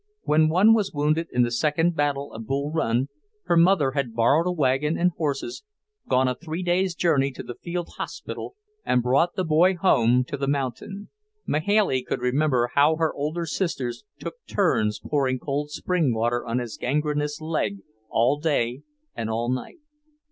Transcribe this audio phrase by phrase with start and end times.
[0.23, 3.09] When one was wounded in the second battle of Bull Run,
[3.43, 5.63] her mother had borrowed a wagon and horses,
[6.07, 10.37] gone a three days' journey to the field hospital, and brought the boy home to
[10.37, 11.09] the mountain.
[11.45, 16.77] Mahailey could remember how her older sisters took turns pouring cold spring water on his
[16.77, 18.81] gangrenous leg all day
[19.15, 19.81] and all night.